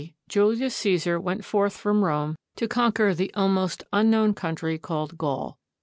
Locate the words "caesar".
0.77-1.19